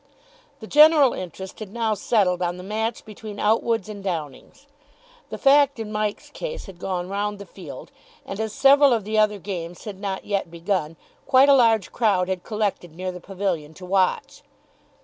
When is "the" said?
0.61-0.65, 2.57-2.63, 5.29-5.37, 7.37-7.45, 9.03-9.19, 13.11-13.19